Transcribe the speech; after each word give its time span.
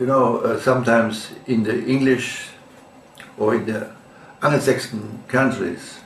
you 0.00 0.06
know, 0.06 0.38
uh, 0.38 0.58
sometimes 0.58 1.30
in 1.46 1.62
the 1.62 1.84
English 1.84 2.48
or 3.38 3.54
in 3.54 3.66
the 3.66 3.90
Anglo-Saxon 4.42 5.22
countries, 5.28 6.00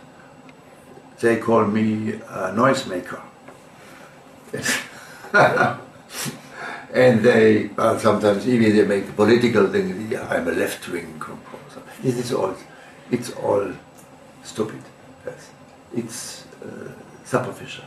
they 1.20 1.36
call 1.36 1.64
me 1.64 2.14
a 2.14 2.52
noisemaker. 2.52 3.20
and 6.92 7.22
they 7.22 7.70
uh, 7.78 7.96
sometimes 7.98 8.48
even 8.48 8.76
they 8.76 8.84
make 8.84 9.16
political 9.16 9.68
thing. 9.68 10.10
Yeah, 10.10 10.26
I'm 10.28 10.48
a 10.48 10.52
left-wing 10.52 11.20
composer. 11.20 11.82
It 12.02 12.16
is 12.16 12.32
all, 12.32 12.54
it's 13.12 13.30
all 13.32 13.72
stupid. 14.42 14.82
Yes. 15.24 15.50
It's 15.96 16.44
uh, 16.62 16.88
superficial. 17.24 17.84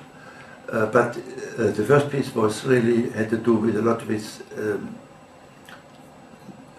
Uh, 0.72 0.86
but 0.86 1.18
uh, 1.18 1.72
the 1.72 1.84
first 1.86 2.10
piece 2.10 2.34
was 2.34 2.66
really 2.66 3.10
had 3.12 3.30
to 3.30 3.38
do 3.38 3.56
with 3.56 3.76
a 3.78 3.82
lot 3.82 4.06
with 4.08 4.44
um, 4.58 4.96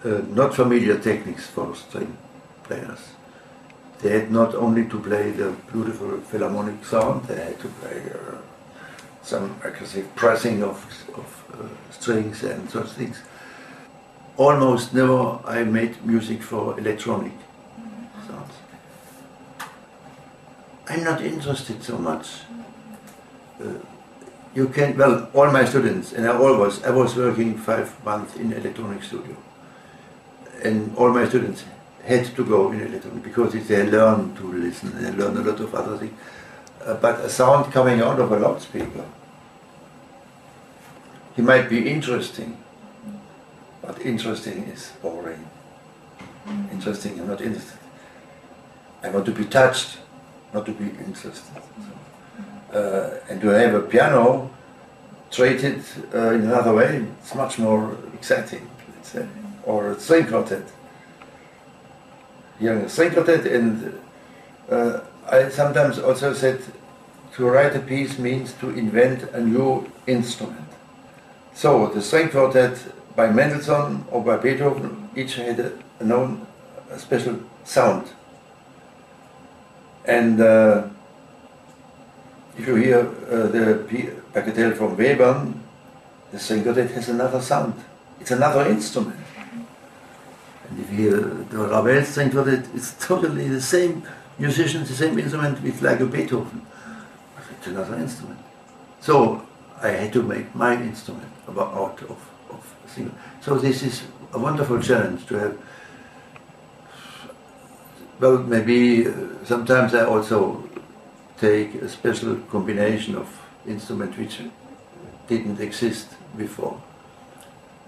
uh, 0.05 0.21
not 0.29 0.55
familiar 0.55 0.97
techniques 0.97 1.47
for 1.47 1.75
string 1.75 2.17
players. 2.63 2.99
They 4.01 4.11
had 4.11 4.31
not 4.31 4.55
only 4.55 4.85
to 4.87 4.99
play 4.99 5.31
the 5.31 5.51
beautiful 5.71 6.19
philharmonic 6.21 6.85
sound, 6.85 7.25
they 7.25 7.35
had 7.35 7.59
to 7.59 7.67
play 7.67 8.01
uh, 8.13 8.37
some 9.21 9.55
aggressive 9.63 10.15
pressing 10.15 10.63
of, 10.63 10.77
of 11.15 11.45
uh, 11.53 11.91
strings 11.91 12.43
and 12.43 12.69
such 12.69 12.91
things. 12.91 13.21
Almost 14.37 14.93
never 14.93 15.39
I 15.43 15.63
made 15.63 16.05
music 16.05 16.41
for 16.41 16.79
electronic 16.79 17.33
sounds. 18.25 18.53
I'm 20.87 21.03
not 21.03 21.21
interested 21.21 21.83
so 21.83 21.97
much. 21.97 22.27
Uh, 23.61 23.73
you 24.55 24.69
can, 24.69 24.97
well, 24.97 25.29
all 25.33 25.51
my 25.51 25.65
students, 25.65 26.13
and 26.13 26.25
I 26.25 26.35
always, 26.37 26.81
I 26.83 26.91
was 26.91 27.15
working 27.15 27.57
five 27.57 28.03
months 28.05 28.35
in 28.37 28.53
electronic 28.53 29.03
studio. 29.03 29.35
And 30.63 30.95
all 30.97 31.09
my 31.09 31.27
students 31.27 31.63
had 32.03 32.25
to 32.35 32.45
go 32.45 32.71
in 32.71 32.81
a 32.81 32.85
electronic 32.85 33.23
because 33.23 33.53
they 33.53 33.83
learn 33.89 34.35
to 34.35 34.53
listen 34.53 34.91
and 34.97 35.17
learn 35.17 35.37
a 35.37 35.41
lot 35.41 35.59
of 35.59 35.73
other 35.75 35.97
things. 35.97 36.13
Uh, 36.85 36.93
but 36.95 37.19
a 37.19 37.29
sound 37.29 37.71
coming 37.71 38.01
out 38.01 38.19
of 38.19 38.31
a 38.31 38.39
loudspeaker, 38.39 39.05
he 41.35 41.41
might 41.41 41.69
be 41.69 41.89
interesting, 41.89 42.57
but 43.81 43.99
interesting 44.01 44.63
is 44.63 44.91
boring. 45.01 45.47
Interesting, 46.71 47.19
I'm 47.19 47.27
not 47.27 47.41
interested. 47.41 47.79
I 49.03 49.09
want 49.09 49.25
to 49.25 49.31
be 49.31 49.45
touched, 49.45 49.97
not 50.53 50.65
to 50.65 50.73
be 50.73 50.85
interested. 51.05 51.53
Uh, 52.73 53.11
and 53.29 53.39
to 53.41 53.47
have 53.47 53.73
a 53.73 53.81
piano 53.81 54.49
treated 55.31 55.83
uh, 56.13 56.31
in 56.31 56.41
another 56.41 56.73
way, 56.73 57.05
it's 57.19 57.35
much 57.35 57.59
more 57.59 57.95
exciting, 58.13 58.69
let's 58.95 59.09
say. 59.09 59.27
Or 59.63 59.91
a 59.91 59.99
string 59.99 60.27
quartet. 60.27 60.63
Hearing 62.59 62.81
a 62.81 62.89
string 62.89 63.11
quartet, 63.11 63.45
and 63.45 63.99
uh, 64.69 65.01
I 65.29 65.49
sometimes 65.49 65.99
also 65.99 66.33
said 66.33 66.61
to 67.33 67.45
write 67.45 67.75
a 67.75 67.79
piece 67.79 68.19
means 68.19 68.53
to 68.53 68.69
invent 68.71 69.23
a 69.31 69.41
new 69.41 69.89
instrument. 70.07 70.67
So 71.53 71.87
the 71.87 72.01
string 72.01 72.29
quartet 72.29 72.77
by 73.15 73.29
Mendelssohn 73.31 74.05
or 74.11 74.23
by 74.23 74.37
Beethoven 74.37 75.09
each 75.15 75.35
had 75.35 75.59
a, 75.59 76.03
known 76.03 76.45
a 76.89 76.97
special 76.97 77.39
sound. 77.63 78.09
And 80.05 80.41
uh, 80.41 80.87
if 82.57 82.67
you 82.67 82.75
hear 82.75 82.99
uh, 82.99 83.47
the 83.47 83.85
Bagatelle 84.33 84.75
from 84.75 84.97
Webern, 84.97 85.53
the 86.31 86.39
string 86.39 86.63
quartet 86.63 86.91
has 86.91 87.09
another 87.09 87.41
sound. 87.41 87.73
It's 88.19 88.31
another 88.31 88.65
instrument. 88.65 89.19
If 90.77 90.91
you 90.91 91.45
the 91.49 91.57
Ravel 91.57 92.31
quartet, 92.31 92.67
it's 92.75 92.93
totally 92.99 93.47
the 93.47 93.61
same 93.61 94.03
musician, 94.37 94.83
the 94.83 94.93
same 94.93 95.17
instrument 95.17 95.61
with 95.63 95.81
like 95.81 95.99
a 95.99 96.05
Beethoven. 96.05 96.65
It's 97.57 97.67
another 97.67 97.95
instrument. 97.95 98.39
So 99.01 99.45
I 99.81 99.89
had 99.89 100.13
to 100.13 100.23
make 100.23 100.53
my 100.53 100.73
instrument 100.75 101.31
out 101.47 102.01
of, 102.03 102.17
of 102.49 102.75
single. 102.87 103.15
So 103.41 103.57
this 103.57 103.83
is 103.83 104.03
a 104.33 104.39
wonderful 104.39 104.79
challenge 104.81 105.25
to 105.27 105.39
have. 105.39 105.57
Well, 108.19 108.37
maybe 108.39 109.07
uh, 109.07 109.13
sometimes 109.45 109.93
I 109.93 110.05
also 110.05 110.69
take 111.39 111.75
a 111.75 111.89
special 111.89 112.35
combination 112.51 113.15
of 113.15 113.27
instrument 113.65 114.17
which 114.17 114.41
didn't 115.27 115.59
exist 115.59 116.09
before. 116.37 116.81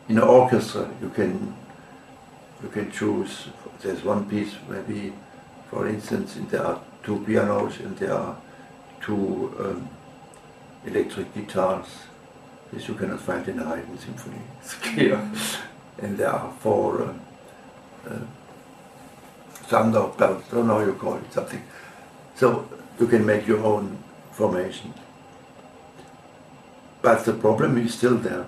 In 0.07 0.17
an 0.17 0.23
orchestra, 0.23 0.89
you 1.01 1.09
can 1.09 1.53
you 2.63 2.69
can 2.69 2.91
choose. 2.91 3.47
There's 3.81 4.03
one 4.03 4.29
piece, 4.29 4.55
maybe, 4.69 5.13
for 5.69 5.87
instance, 5.87 6.37
there 6.49 6.65
are 6.65 6.79
two 7.03 7.23
pianos 7.25 7.79
and 7.79 7.97
there 7.97 8.13
are 8.13 8.37
two 9.01 9.53
um, 9.59 9.89
electric 10.85 11.33
guitars. 11.33 11.87
This 12.71 12.87
you 12.87 12.93
cannot 12.93 13.19
find 13.19 13.47
in 13.47 13.59
a 13.59 13.65
Haydn 13.65 13.97
symphony. 13.97 14.41
It's 14.61 14.75
clear. 14.75 15.19
and 15.99 16.17
there 16.17 16.29
are 16.29 16.51
four 16.59 17.01
uh, 17.01 17.13
uh. 18.09 18.19
I 19.73 19.89
don't 20.51 20.67
know 20.67 20.79
you 20.85 20.93
call 20.93 21.15
it. 21.15 21.33
Something. 21.33 21.63
So 22.35 22.67
you 22.99 23.07
can 23.07 23.25
make 23.25 23.47
your 23.47 23.63
own 23.63 23.97
formation. 24.31 24.93
But 27.01 27.23
the 27.23 27.33
problem 27.33 27.77
is 27.77 27.93
still 27.93 28.17
there. 28.17 28.47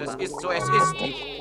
ist 0.00 0.14
es 0.14 0.14
ist 0.30 0.40
so, 0.40 0.50
es 0.50 0.64
ist 0.64 1.00
nicht. 1.00 1.40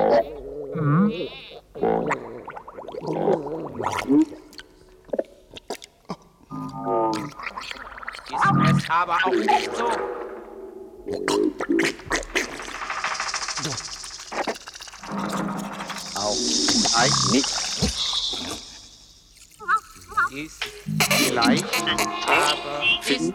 Ist 8.30 8.84
es 8.84 8.90
aber 8.90 9.18
auch 9.24 9.32
nicht 9.32 9.76
so. 9.76 9.86
Auch 16.16 16.38
nein, 16.96 17.12
nicht. 17.32 17.48
Ist 20.34 20.64
vielleicht, 21.10 21.66
aber 22.28 22.84
ist 23.02 23.10
es 23.10 23.28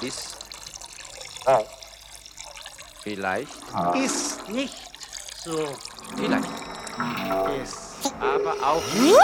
so. 0.00 0.06
Ist 0.06 0.40
vielleicht, 3.02 3.52
Ist 3.94 4.48
nicht 4.48 4.74
so. 5.44 5.68
vielleicht, 6.16 6.48
Ist. 7.62 8.12
aber 8.20 8.54
auch 8.62 8.82
nicht. 8.94 9.16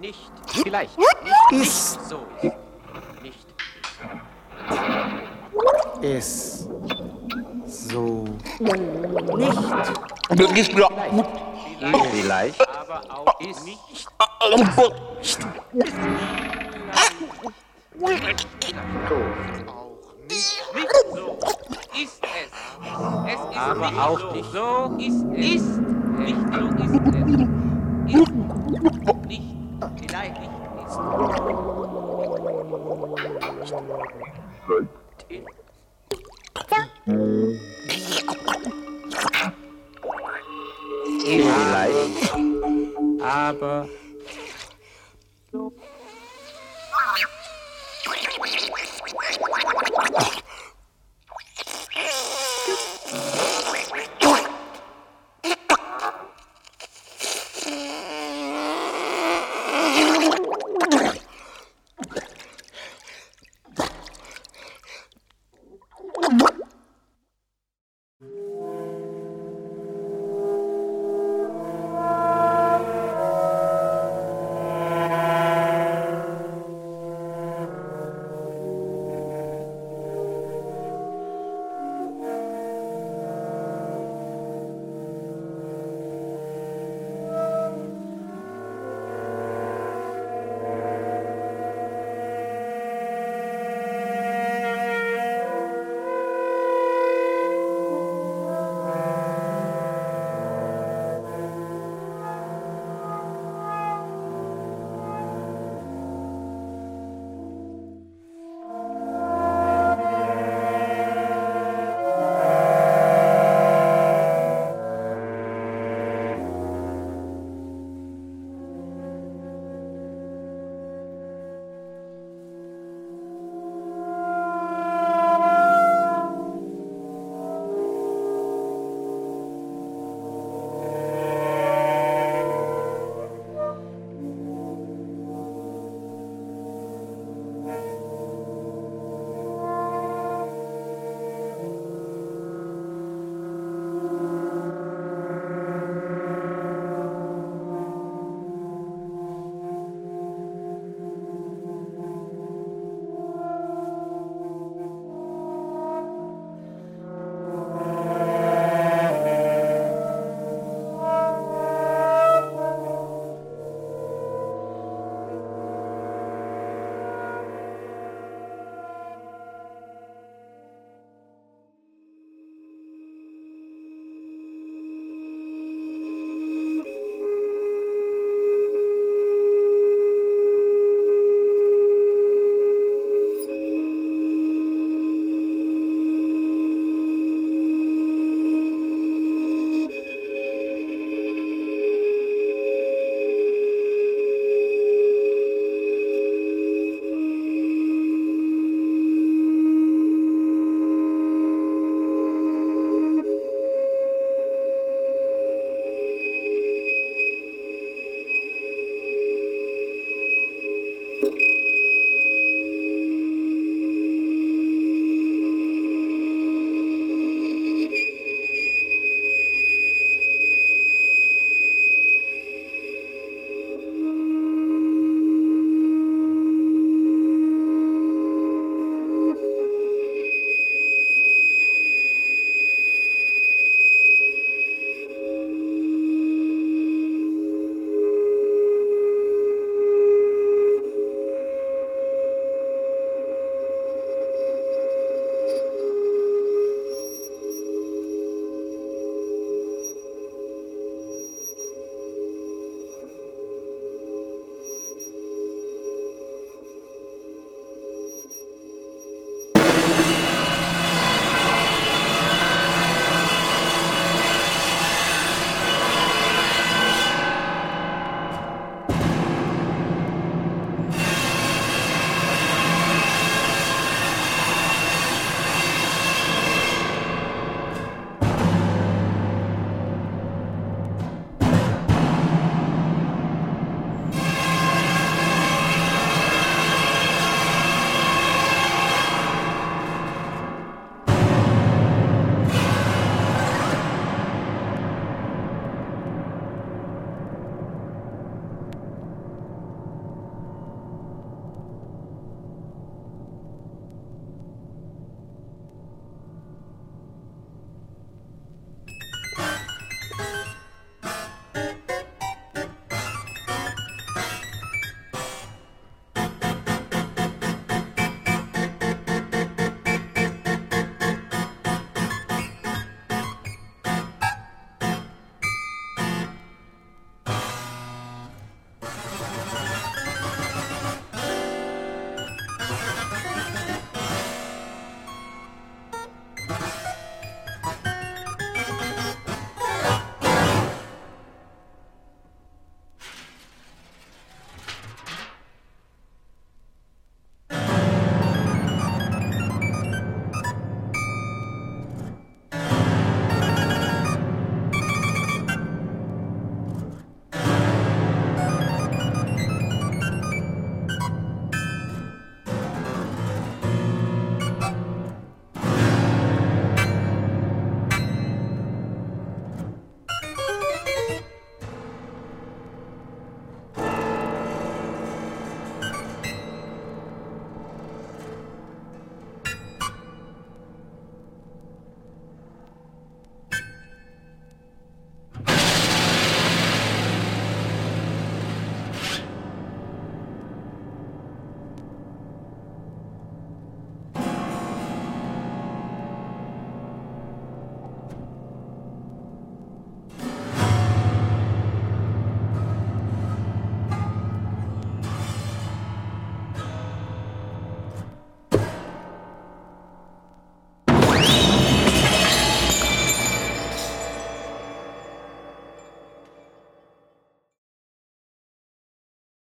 Ist 0.00 0.30
nicht, 0.52 0.62
vielleicht, 0.62 0.98
nicht, 0.98 1.16
Ist. 1.50 1.98
nicht 2.00 2.08
so 2.08 2.26
ist. 2.42 2.56
Nicht. 3.22 3.46
Ist. 6.02 6.68
So. 7.66 8.24
Vielleicht. 12.12 12.60
aber 12.60 13.00
auch 13.10 13.40
ist 13.40 13.64
nicht. 13.64 13.80
Nicht 13.88 14.08
so 21.08 21.38
ist 22.02 22.20
es. 22.22 22.50
Es 23.26 23.40
ist 23.50 23.56
Aber 23.76 24.10
auch 24.10 24.20
so. 24.20 24.32
nicht. 24.32 24.52
So 24.52 24.96
ist 24.98 25.24
es. 25.32 25.54
Ist 25.54 25.80
nicht 26.16 26.54
so 26.54 26.75